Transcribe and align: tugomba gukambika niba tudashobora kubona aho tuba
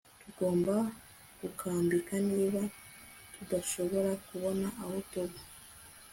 tugomba 0.21 0.75
gukambika 1.39 2.13
niba 2.29 2.61
tudashobora 3.33 4.11
kubona 4.25 4.67
aho 4.83 4.97
tuba 5.11 5.39